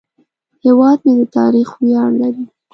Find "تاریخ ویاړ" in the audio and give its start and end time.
1.37-2.09